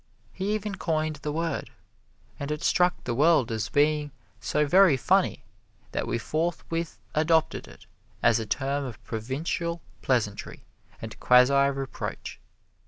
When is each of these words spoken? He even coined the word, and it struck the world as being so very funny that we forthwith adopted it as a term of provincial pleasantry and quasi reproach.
He 0.33 0.55
even 0.55 0.79
coined 0.79 1.17
the 1.17 1.31
word, 1.31 1.69
and 2.39 2.49
it 2.49 2.63
struck 2.63 3.03
the 3.03 3.13
world 3.13 3.51
as 3.51 3.69
being 3.69 4.09
so 4.39 4.65
very 4.65 4.97
funny 4.97 5.43
that 5.91 6.07
we 6.07 6.17
forthwith 6.17 6.97
adopted 7.13 7.67
it 7.67 7.85
as 8.23 8.39
a 8.39 8.47
term 8.47 8.83
of 8.83 9.03
provincial 9.03 9.79
pleasantry 10.01 10.65
and 11.03 11.19
quasi 11.19 11.53
reproach. 11.69 12.39